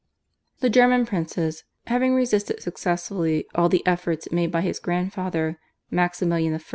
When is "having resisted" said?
1.85-2.59